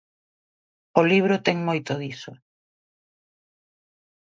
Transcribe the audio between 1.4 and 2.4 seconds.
ten moito diso.